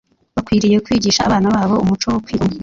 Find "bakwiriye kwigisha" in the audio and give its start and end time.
0.35-1.21